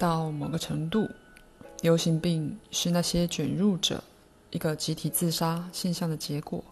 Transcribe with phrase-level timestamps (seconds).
[0.00, 1.06] 到某个程度，
[1.82, 4.02] 流行病是那些卷入者
[4.50, 6.64] 一个集体自杀现象的结果，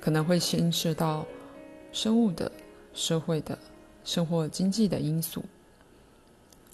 [0.00, 1.24] 可能会牵涉到
[1.92, 2.50] 生物的、
[2.92, 3.56] 社会的、
[4.04, 5.44] 生活经济的因素。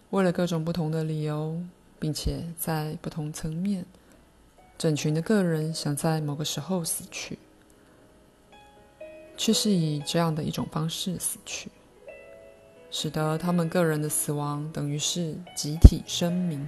[0.08, 1.60] 为了各种不同的理由，
[1.98, 3.84] 并且在不同层面，
[4.78, 7.38] 整群的个人想在某个时候死去，
[9.36, 11.70] 却是以这样的一种方式死去。
[12.96, 16.64] 使得他们个人的死亡等于是集体声明，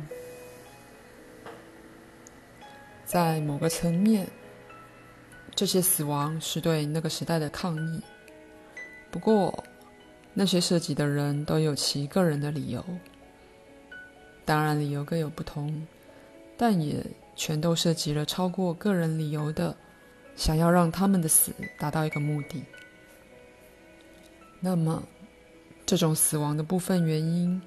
[3.05, 4.27] 在某个层面，
[5.55, 8.03] 这些死亡是对那个时代的抗议。
[9.09, 9.63] 不过，
[10.35, 12.85] 那些涉及的人都有其个人的理由，
[14.45, 15.87] 当然理由各有不同，
[16.57, 19.77] 但也全都涉及了超过个人理由的，
[20.35, 22.65] 想要让他们的死达到一个目的。
[24.59, 25.01] 那么。
[25.87, 27.63] 这种死亡的部分原因，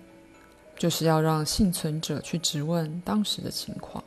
[0.77, 4.03] 就是要让幸存者去质问当时的情况，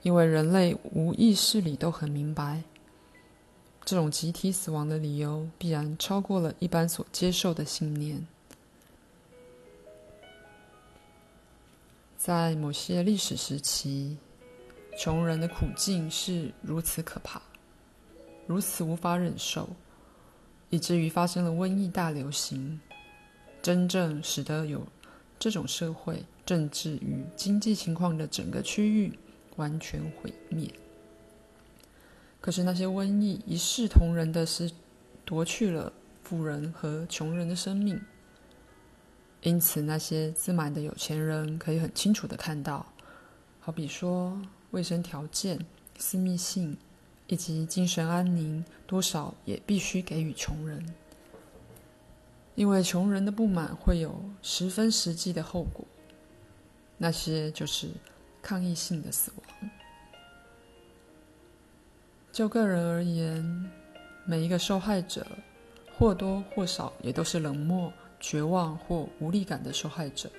[0.00, 2.62] 因为人类无意识里都很明白，
[3.84, 8.26] 这种集体死亡的理由必然超过了一般所接受的信念。
[12.16, 14.16] 在某些历史时期，
[14.96, 17.42] 穷人的苦境是如此可怕，
[18.46, 19.68] 如此无法忍受。
[20.72, 22.80] 以至于发生了瘟疫大流行，
[23.60, 24.86] 真正使得有
[25.38, 29.12] 这种社会、政治与经济情况的整个区域
[29.56, 30.72] 完全毁灭。
[32.40, 34.72] 可是那些瘟疫一视同仁的是
[35.26, 35.92] 夺去了
[36.24, 38.00] 富人和穷人的生命，
[39.42, 42.86] 因此那些自满的有钱人可以很清楚地看到，
[43.60, 45.66] 好比说卫生条件、
[45.98, 46.78] 私密性。
[47.26, 50.84] 以及精神安宁，多少也必须给予穷人，
[52.54, 55.84] 因为穷人的不满会有十分实际的后果，
[56.98, 57.88] 那些就是
[58.42, 59.70] 抗议性的死亡。
[62.30, 63.70] 就个人而言，
[64.24, 65.26] 每一个受害者
[65.96, 70.30] 或多或少也都是冷漠、绝望或无力感的受害者，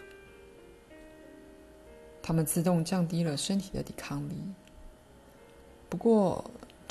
[2.22, 4.36] 他们自动降低了身体的抵抗力。
[5.88, 6.44] 不过，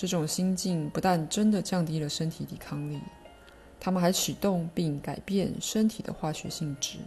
[0.03, 2.99] 这种心境不但真的降低了身体抵抗力，
[3.79, 6.99] 他们还启动并改变身体的化学性质，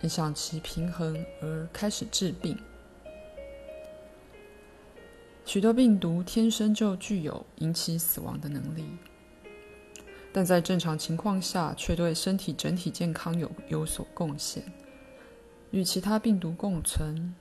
[0.00, 2.58] 影响其平衡而开始治病。
[5.44, 8.86] 许多病毒天生就具有引起死亡的能力，
[10.32, 14.64] 但在正常情况下却对身体整体健康有有所贡献，
[15.70, 17.34] 与其他病毒共存。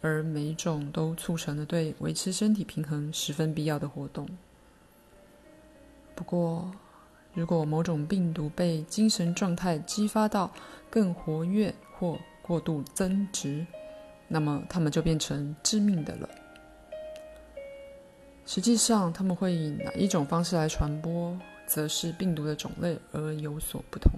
[0.00, 4.28] 而每种都促成了对维持身体平衡十分必要的活动。
[6.14, 6.72] 不过，
[7.34, 10.50] 如果某种病毒被精神状态激发到
[10.90, 13.66] 更活跃或过度增值，
[14.26, 16.28] 那么它们就变成致命的了。
[18.46, 24.12] 实际上，它们会以哪一种方式来传播，则是病毒的种类而有所不同。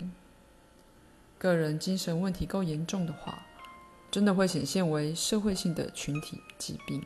[1.37, 3.43] 个人精神问题够严重的话，
[4.11, 7.03] 真的会显现为社会性的群体疾病。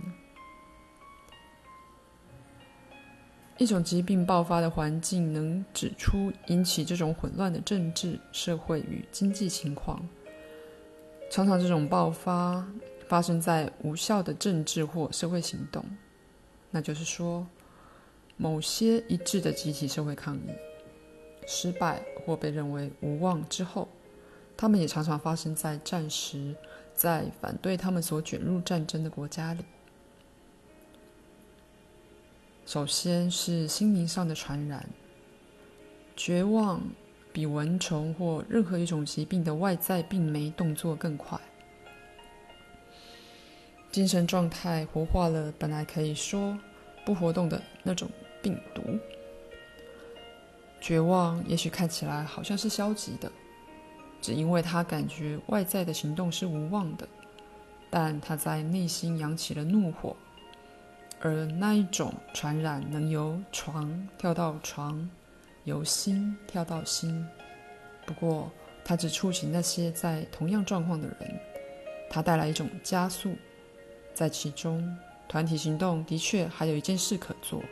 [3.57, 10.05] 一种疾病爆发的环境能指出引起这种混乱的政治、社会与经济情况。
[11.31, 12.67] 常常这种爆发
[13.09, 15.85] 发生在无效的政治或社会行动，
[16.71, 17.47] 那就是说，
[18.37, 20.41] 某些一致的集体社会抗议
[21.47, 23.89] 失败或被认为无望之后，
[24.57, 26.57] 他们也常常发生在战时。
[26.94, 29.65] 在反对他们所卷入战争的国家里，
[32.65, 34.88] 首先是心灵上的传染。
[36.16, 36.81] 绝望
[37.32, 41.37] 比蚊虫或任何一种疾病的外在病媒动作更快。
[43.91, 46.56] 精神状态活化了本来可以说
[47.05, 48.08] 不活动的那种
[48.40, 48.82] 病毒。
[50.81, 53.31] 绝望也许看起来好像是消极的。
[54.25, 57.06] 只因为他感觉外在的行动是无望的，
[57.91, 60.17] 但他在内心扬起了怒火，
[61.21, 65.06] 而那一种传染能由床跳到床，
[65.65, 67.23] 由心跳到心。
[68.06, 68.50] 不过，
[68.82, 71.41] 他只触及那些在同样状况的人，
[72.09, 73.37] 他带来一种加速，
[74.15, 74.97] 在其中，
[75.29, 77.62] 团体行动的确还有一件事可做。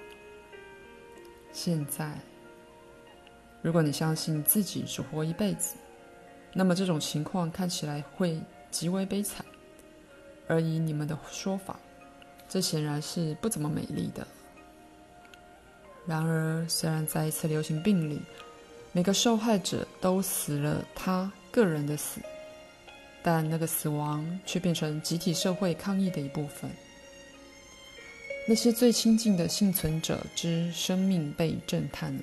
[1.50, 2.12] 现在，
[3.62, 5.76] 如果你相信自己只活一辈子，
[6.52, 8.38] 那么这种情况看起来会
[8.70, 9.44] 极为悲惨，
[10.46, 11.78] 而以你们的说法，
[12.49, 14.26] 这显然是不怎么美丽的。
[16.06, 18.20] 然而，虽然在一次流行病里，
[18.93, 22.20] 每个受害者都死了他个人的死，
[23.22, 26.70] 但那个死亡却变成集体社会抗议的一部分。
[28.49, 32.22] 那些最亲近的幸存者之生命被震撼了，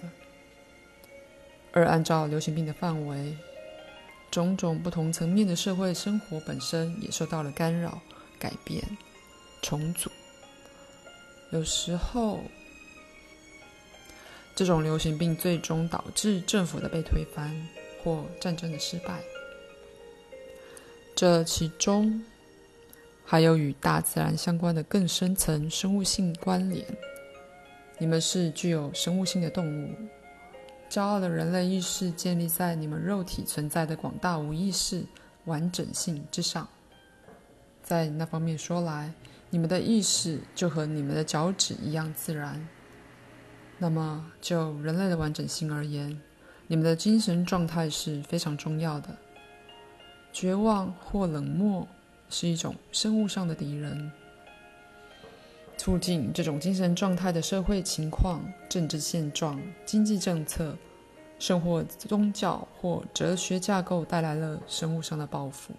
[1.71, 3.33] 而按照流行病的范围，
[4.31, 8.01] 种种不同层面的社会生活本身也受到了干扰、
[8.37, 8.83] 改变、
[9.61, 10.09] 重组。
[11.51, 12.39] 有时候，
[14.55, 17.67] 这种流行病最终导致政府的被推翻
[18.03, 19.19] 或战争的失败。
[21.15, 22.23] 这其中
[23.25, 26.85] 还有与大自然相关的更深层生物性关联。
[27.97, 29.93] 你们是具有生物性的动物，
[30.89, 35.05] 骄傲的人类意识建立在你们肉体存在的广大无意识
[35.45, 36.67] 完整性之上。
[37.83, 39.13] 在那方面说来，
[39.51, 42.67] 你们的意识就和你们的脚趾一样自然。
[43.77, 46.19] 那么，就人类的完整性而言，
[46.67, 49.15] 你们的精神状态是非常重要的。
[50.33, 51.87] 绝望或冷漠
[52.29, 54.11] 是一种生物上的敌人。
[55.79, 60.77] 促进这种精神状态的社会情况、政治现状、经济政策、
[61.39, 65.73] 生活宗教或哲学架构带来了生物上的报复，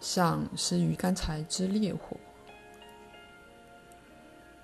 [0.00, 2.16] 像是鱼干柴之烈火。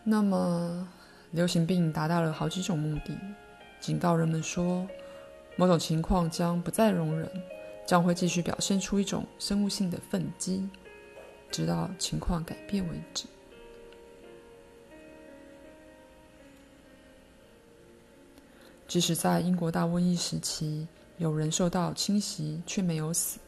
[0.05, 0.89] 那么。
[1.33, 3.13] 流行病达到了好几种目的，
[3.79, 4.87] 警告人们说，
[5.57, 7.29] 某种情况将不再容忍，
[7.85, 10.67] 将会继续表现出一种生物性的愤激，
[11.51, 13.27] 直到情况改变为止。
[18.97, 20.89] 即使在英国大瘟疫时期，
[21.19, 23.39] 有人受到侵袭却没有死，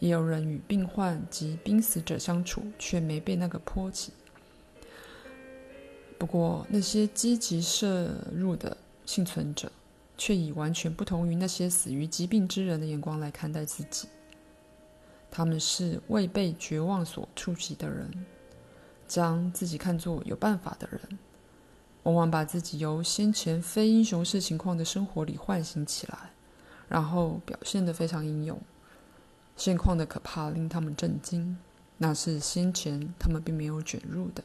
[0.00, 4.12] 也有人与病患及濒死者相处却没被那个波及。
[6.18, 9.72] 不过，那些积极摄入的幸存者，
[10.18, 14.06] 却以完全不同于那些死于疾病之人的眼光来看待自己。
[15.30, 18.10] 他们是未被绝望所触及的人，
[19.08, 21.00] 将自己看作有办法的人，
[22.04, 26.32] 往往把自己由先前非英雄式情况的生活里唤醒起来，
[26.88, 28.60] 然后表现得非常英勇。
[29.56, 31.56] 现况的可怕令他们震惊，
[31.98, 34.42] 那是先前他们并没有卷入的。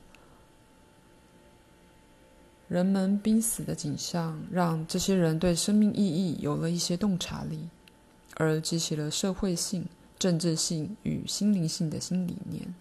[2.67, 7.69] 人们濒死的景象，让这些人对生命意义有了一些洞察力，
[8.35, 9.87] 而激起了社会性、
[10.19, 12.75] 政治性与心灵性的新理念。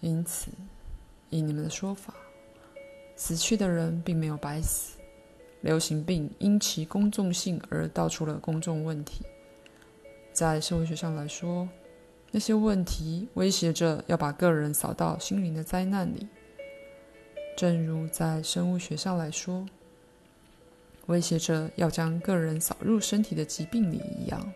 [0.00, 0.50] 因此，
[1.28, 2.14] 以你们的说法，
[3.18, 4.96] 死去的人并没有白死。
[5.60, 9.24] 流行病因其公众性而道出了公众问题。
[10.32, 11.68] 在社会学上来说，
[12.30, 16.28] 那些问题威胁着要把个人扫到心灵的灾难里。
[17.56, 19.66] 正如在生物学上来说，
[21.06, 24.52] 威胁着要将个人扫入身体的疾病里一样。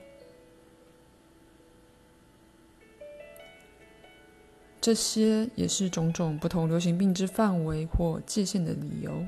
[4.83, 9.25] 这些也是种种不同流行病之范围或界限的理由。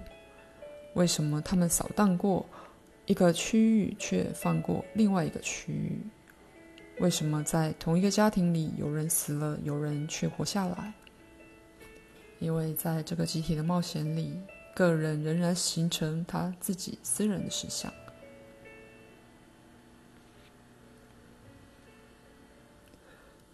[0.95, 2.45] 为什么他们扫荡过
[3.07, 6.01] 一个区域，却放过另外一个区域？
[6.99, 10.93] 为什么在同一个家庭里，有人死了，有人却活下来？
[12.41, 14.37] 因为在这个集体的冒险里，
[14.75, 17.93] 个人仍然形成他自己私人的实相。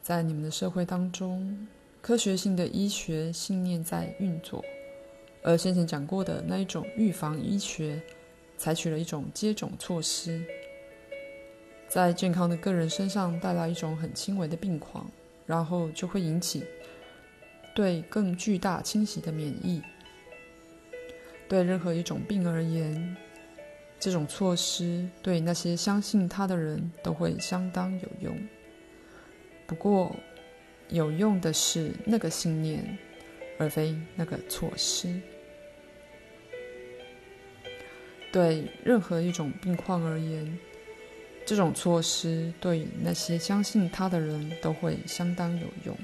[0.00, 1.68] 在你们的社会当中，
[2.02, 4.64] 科学性的医学信念在运作，
[5.42, 8.00] 而先前讲过的那一种预防医学，
[8.56, 10.42] 采取了一种接种措施，
[11.88, 15.10] 在健康的个人身上带来一种很轻微的病况，
[15.46, 16.64] 然后就会引起。
[17.72, 19.80] 对更巨大侵袭的免疫，
[21.48, 23.16] 对任何一种病而言，
[23.98, 28.36] 这种措施对那些相信它的人都会相当有用。
[29.68, 30.14] 不过，
[30.90, 32.98] 有用的是那个信念，
[33.58, 35.20] 而非那个措施。
[38.32, 40.58] 对任何一种病况而言，
[41.44, 45.96] 这种措施对那些相信它的人都会相当有用。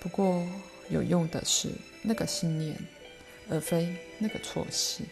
[0.00, 0.46] 不过，
[0.88, 1.68] 有用的是
[2.02, 2.76] 那个信念，
[3.48, 5.04] 而非那个措施。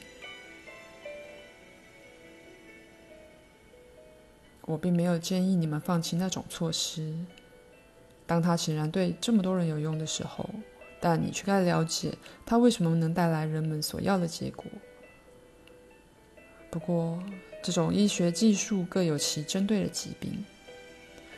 [4.62, 7.12] 我并没有建议你们放弃那种措施，
[8.30, 10.48] 当它显然对这么多人有用的时候，
[11.00, 12.12] 但你却该了解
[12.46, 14.66] 它为什么能带来人们所要的结果。
[16.70, 17.20] 不过，
[17.60, 20.44] 这种医学技术各有其针对的疾病，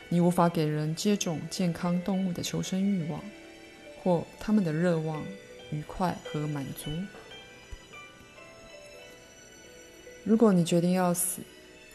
[0.07, 3.19] 你无法给人接种健康动物的求生欲望。
[4.03, 5.23] 或他们的热望、
[5.71, 6.91] 愉快和满足。
[10.25, 11.41] 如果你决定要死，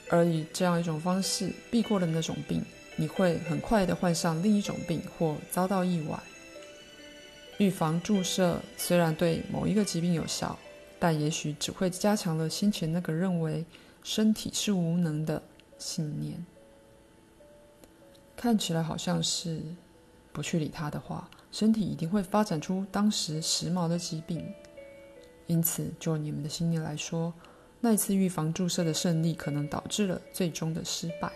[0.08, 2.64] 而以这样一种方式避过了那种病，
[2.98, 6.20] 你会很快地患上另一种病或遭到意外。
[7.56, 10.58] 预防注射虽然对某一个疾病有效，
[10.98, 13.64] 但也许只会加强了先前那个认为
[14.02, 15.42] 身体是无能的
[15.78, 16.44] 信念。
[18.36, 19.60] 看起来好像是
[20.32, 24.44] 不去理它的话，身体一定会发展出当时时髦的疾病。
[25.46, 27.32] 因此，就你们的信念来说，
[27.80, 31.32] 那一次预防注射的胜利可能导致了最终的失败。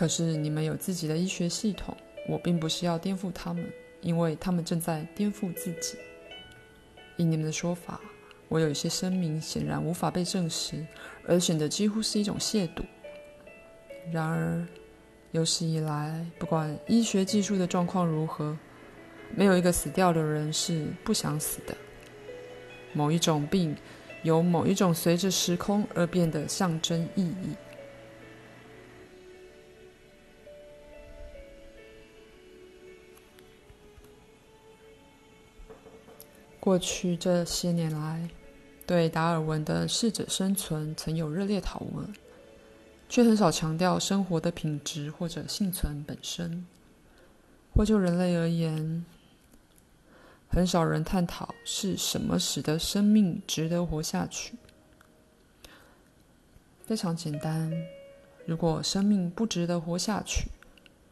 [0.00, 1.94] 可是你们有自己的医学系统，
[2.26, 5.98] 我并不是要颠覆他们，因为他们正在颠覆自己。
[7.18, 8.00] 以你们的说法，
[8.48, 10.82] 我有一些声明显然无法被证实，
[11.28, 12.82] 而显得几乎是一种亵渎。
[14.10, 14.66] 然而，
[15.32, 18.56] 有史以来，不管医学技术的状况如何，
[19.36, 21.76] 没有一个死掉的人是不想死的。
[22.94, 23.76] 某一种病，
[24.22, 27.54] 有某一种随着时空而变的象征意义。
[36.58, 38.28] 过去这些年来，
[38.86, 42.12] 对达尔文的适者生存曾有热烈讨论，
[43.08, 46.66] 却很少强调生活的品质或者幸存本身。
[47.72, 49.04] 或就人类而言，
[50.48, 54.54] 很少人探讨是什么使得生命值得活下去。
[56.84, 57.72] 非常简单，
[58.44, 60.50] 如果生命不值得活下去，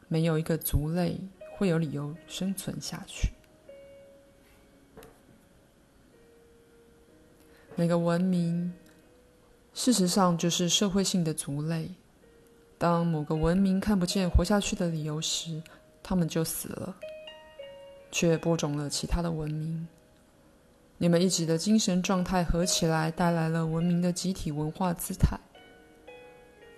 [0.08, 1.20] 没有一个族类
[1.56, 3.30] 会有理由生存下去。
[7.78, 8.72] 每个文明，
[9.72, 11.88] 事实上就是社会性的族类。
[12.76, 15.62] 当某个文明看不见活下去的理由时，
[16.02, 16.96] 他们就死了，
[18.10, 19.86] 却播种了其他的文明。
[20.96, 25.38] 你们一起的精神状态合起来，带来了文明的集体文化姿态。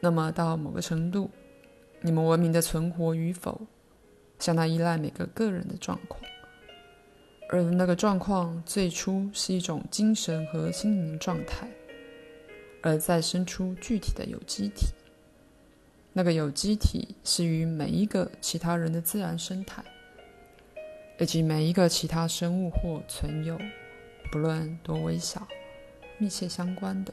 [0.01, 1.31] 那么，到某个程度，
[2.03, 3.59] 你们文明的存活与否，
[4.39, 6.21] 相当依赖每个个人的状况。
[7.53, 11.69] 而那个状况最初是一种精神和心灵状态，
[12.81, 14.87] 而再生出具体的有机体。
[16.13, 19.83] 那个有机体是与每一个其他人的自然生态，
[21.19, 23.59] 以及每一个其他生物或存有，
[24.31, 25.47] 不论多微小，
[26.19, 27.13] 密切相关的。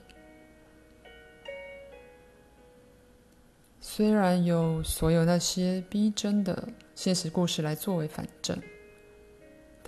[3.81, 8.55] 虽然有所有那些逼真的现实故事来作为反证。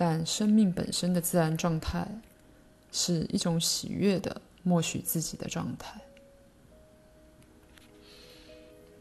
[0.02, 2.08] 但生命本身的自然状态
[2.90, 6.00] 是一种喜悦的默许自己的状态，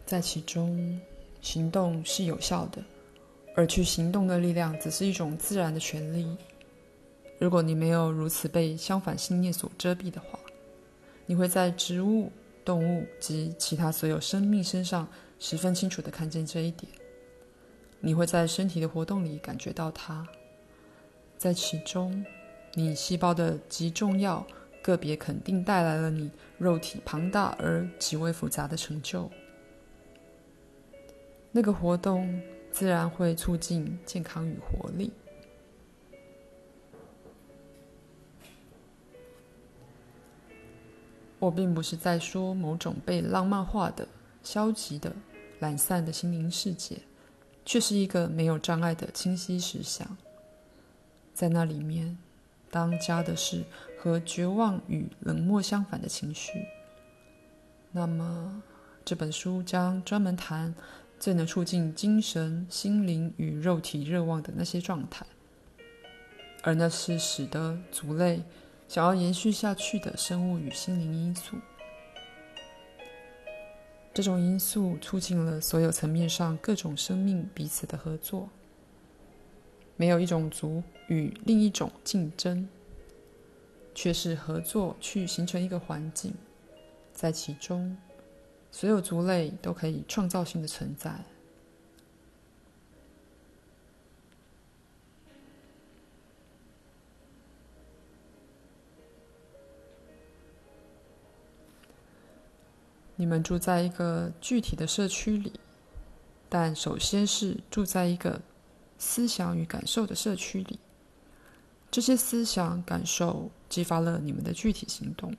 [0.05, 0.99] 在其中，
[1.41, 2.83] 行动是有效的，
[3.55, 6.35] 而去行动的力量只是一种自然的权利。
[7.39, 10.37] 如果你没有如此被相反信念所遮蔽的话，
[11.25, 12.29] 你会在植物、
[12.65, 15.07] 动物及其他所有生命身上
[15.39, 16.91] 十分清楚地看见这一点。
[18.01, 20.27] 你会在身体的活动里感觉到它。
[21.39, 22.25] 在其中，
[22.73, 24.45] 你细胞的极重要
[24.81, 29.31] 个别肯定带来了你肉体庞大而极为复杂的成就。
[31.53, 32.41] 那个活动
[32.73, 35.13] 自然会促进健康与活力。
[41.39, 44.05] 我并不是在说某种被浪漫化的、
[44.43, 45.15] 消极的、
[45.59, 46.97] 懒散的心灵世界，
[47.63, 50.17] 却是一个没有障碍的清晰实相。
[51.39, 52.17] 在那里面，
[52.69, 53.63] 当家的是
[53.97, 56.65] 和绝望与冷漠相反的情绪。
[57.93, 58.61] 那么，
[59.05, 60.75] 这本书将专门谈
[61.17, 65.25] 最能促进精神、心灵与肉体热望的那些状态，
[66.61, 68.43] 而那是使得族类
[68.89, 71.55] 想要延续下去的生物与心灵因素。
[74.13, 78.49] 这种因素促进了所有层面上各种生命彼此的合作。
[79.99, 82.69] 没有一种族与另一种竞争，
[83.93, 86.33] 却是合作去形成一个环境，
[87.11, 87.97] 在其中，
[88.71, 91.25] 所有族类都可以创造性的存在。
[103.17, 105.59] 你们住在一个具体的社区里，
[106.47, 108.41] 但首先是住在一个。
[108.99, 110.77] 思想与感受的社区里，
[111.89, 115.35] 这些思想感受激发了你们的具体行动，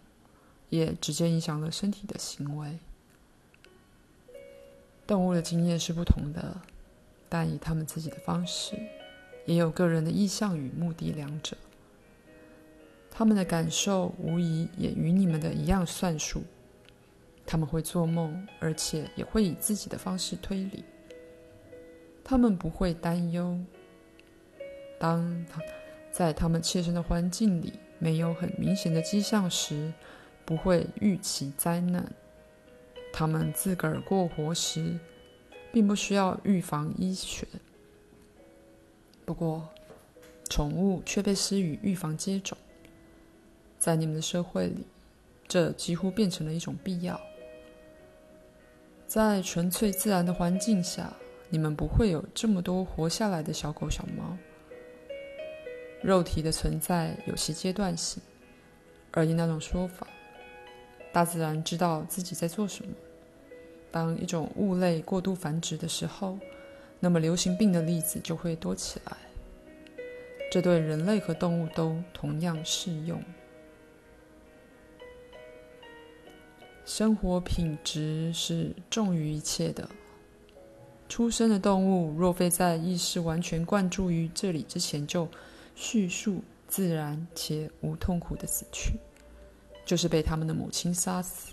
[0.71, 2.79] 也直接影响了身体的行为。
[5.07, 6.61] 动物的经验是不同的，
[7.29, 8.75] 但以他们自己的方式，
[9.45, 11.57] 也有个人的意向与目的两者。
[13.11, 16.43] 他们的感受无疑也与你们的一样算数，
[17.45, 20.85] 他们会做梦，而且也会以自己的方式推理。
[22.25, 23.59] 他们不会担忧，
[24.99, 25.61] 当他
[26.11, 29.93] 在他们切身的环境里没有很明显的迹象时，
[30.45, 32.13] 不会预期灾难。
[33.13, 34.99] 他们自个儿过活时，
[35.73, 37.47] 并不需要预防医学。
[39.25, 39.69] 不过，
[40.49, 42.57] 宠物却被施予预防接种。
[43.79, 44.87] 在你们的社会里，
[45.49, 47.21] 这几乎变成了一种必要。
[49.07, 51.13] 在纯粹自然的环境下，
[51.51, 54.37] 你们不会有这么多活下来的小狗、小猫。
[56.03, 58.23] 肉体的存在有些阶段性，
[59.11, 60.07] 而以那种说法，
[61.13, 62.91] 大自然知道自己在做什么。
[63.91, 66.39] 当一种物类过度繁殖的时候，
[67.01, 69.17] 那么流行病的例子就会多起来。
[70.51, 73.23] 这对人类和动物都同样适用。
[76.85, 79.89] 生活品质是重于一切的。
[81.11, 85.29] 出生的动物若非在意识完全灌注于这里之前就
[85.75, 88.93] 叙述自然且无痛苦的死去，
[89.85, 91.53] 就是被他们的母亲杀死。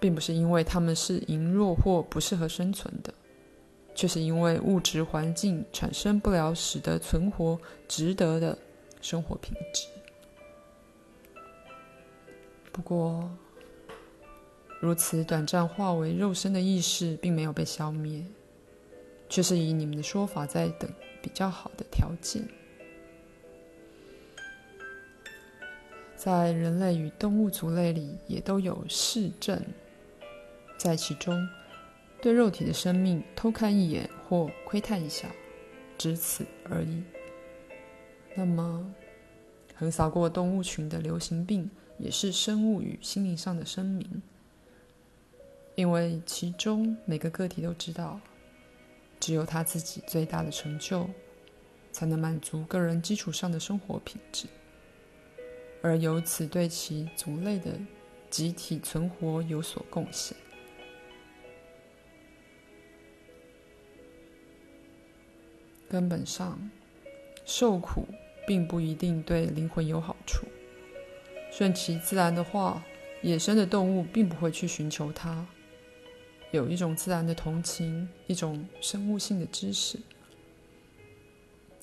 [0.00, 3.14] 并不是因为他们是羸弱或不适合生存的，
[3.94, 8.58] 却是因为物质环境产生不了使得存活值得的
[9.00, 9.86] 生活品质。
[12.72, 13.30] 不过，
[14.80, 18.22] 如此短暂化为肉身的意识并没有被消灭，
[19.28, 20.90] 却是以你们的说法在等
[21.22, 22.42] 比较好的条件。
[26.14, 29.62] 在人类与动物族类里，也都有视症。
[30.76, 31.48] 在其中，
[32.20, 35.28] 对肉体的生命偷看一眼或窥探一下，
[35.96, 37.02] 只此而已。
[38.34, 38.92] 那么，
[39.74, 44.22] 横扫过动物群的流行病，也是生物与心灵上的声明，
[45.76, 48.18] 因为其中每个个体都知道，
[49.20, 51.08] 只有他自己最大的成就，
[51.92, 54.46] 才能满足个人基础上的生活品质，
[55.82, 57.72] 而由此对其族类的
[58.30, 60.34] 集体存活有所贡献。
[65.90, 66.58] 根本上，
[67.44, 68.08] 受苦
[68.46, 70.46] 并不一定对灵魂有好处。
[71.52, 72.82] 顺其自然的话，
[73.22, 75.46] 野生的动物并不会去寻求它。
[76.56, 80.00] 有一种自然的同情，一种生物性的知识。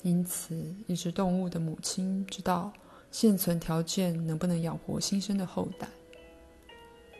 [0.02, 2.72] 因此，一只动物的母亲知道
[3.10, 5.88] 现存条件能不能养活新生的后代。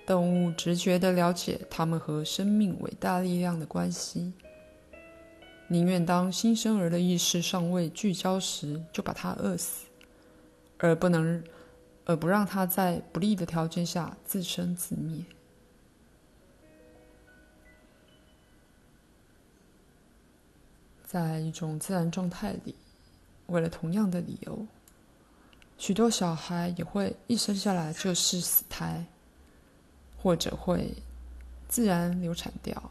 [0.04, 4.34] 动物直觉地了解它们和生命伟大力量的关系。
[5.68, 9.86] 宁愿当新生儿的意识尚未聚焦时就把它饿死，
[10.76, 11.42] 而不能，
[12.04, 15.24] 而不让它在不利的条件下自生自灭。
[21.14, 22.74] 在一种自然状态里，
[23.46, 24.66] 为了同样的理由，
[25.78, 29.06] 许多小孩也会一生下来就是死胎，
[30.20, 30.92] 或者会
[31.68, 32.90] 自然流产掉。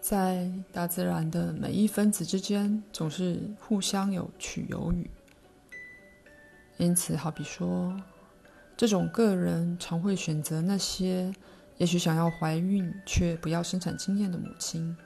[0.00, 5.10] 在大自然的每一分子之间，总是互相有取有予。
[6.78, 7.94] 因此，好比说，
[8.78, 11.30] 这种个人常会选择那些
[11.76, 14.96] 也许想要怀孕却不要生产经验的母亲。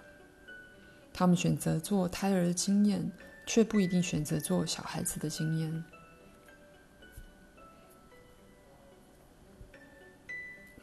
[1.19, 3.11] 他们选择做胎儿的经验，
[3.47, 5.85] 却不一定选择做小孩子的经验。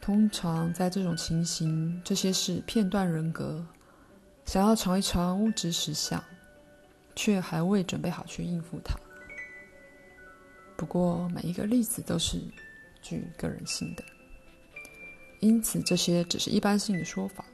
[0.00, 3.64] 通常在这种情形，这些是片段人格。
[4.44, 6.22] 想要尝一尝物质实相，
[7.14, 8.96] 却还未准备好去应付它。
[10.76, 12.38] 不过，每一个例子都是
[13.00, 14.02] 具个人性的，
[15.38, 17.44] 因此这些只是一般性的说法。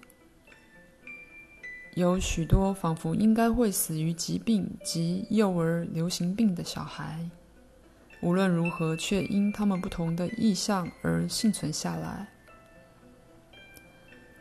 [1.94, 7.28] 有许多仿佛应该会死于疾病及幼儿流行病的小孩，
[8.22, 12.28] 无论如何，却因他们不同的意向而幸存下来。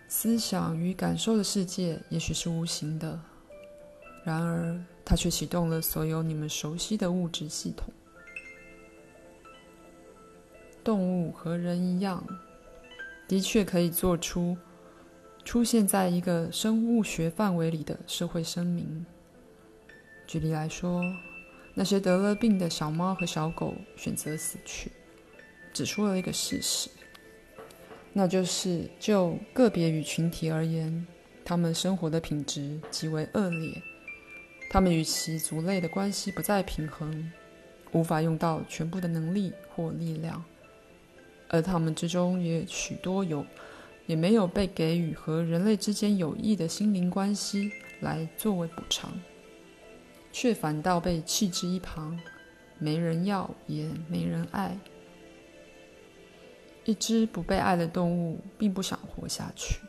[0.08, 3.20] 思想与感受的世界也许是无形的，
[4.24, 7.92] 然而它却启动了所有你们熟悉的物质系统。
[10.84, 12.24] 动物和人一样，
[13.28, 14.58] 的确可以做出
[15.44, 19.06] 出现在一个生物学范围里的社会声明。
[20.28, 21.04] 举例来说，
[21.74, 24.92] 那些得了病的小猫和小狗选择死去，
[25.74, 26.90] 指出了一个事实。
[28.14, 31.08] 那就是就个别与群体而言，
[31.46, 33.82] 他们生活的品质极为恶劣，
[34.70, 37.32] 他们与其族类的关系不再平衡，
[37.92, 40.44] 无法用到全部的能力或力量，
[41.50, 43.46] 而他们之中也许多有，
[44.10, 49.14] 也没有被给予和人类之间有益的心灵关系来作为补偿，
[50.32, 52.20] 却反倒被弃之一旁，
[52.80, 54.76] 没人要，也没人爱。
[56.86, 59.80] 一只不被爱的动物，并不想活下去。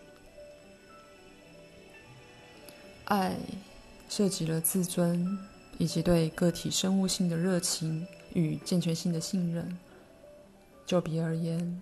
[3.07, 3.35] 爱
[4.07, 5.39] 涉及了自尊，
[5.79, 9.79] 以及对个体生物性的热情与健全性的信任。
[10.85, 11.81] 就比而言，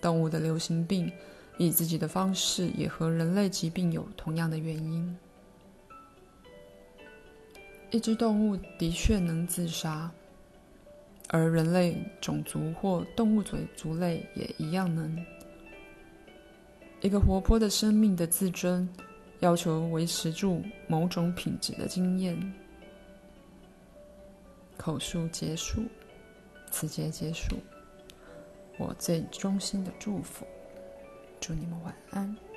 [0.00, 1.10] 动物的流行病
[1.56, 5.16] 以自己的方式也和人类疾病有同样的原因。
[7.90, 10.10] 一只动物的确能自杀，
[11.28, 15.24] 而人类种族或动物嘴族类也一样能。
[17.00, 18.88] 一个活泼的生命的自尊，
[19.40, 22.36] 要求维持住某种品质的经验。
[24.76, 25.84] 口述结束，
[26.70, 27.56] 此节结束。
[28.76, 30.44] 我最衷心的祝福，
[31.46, 32.53] 祝你们晚安。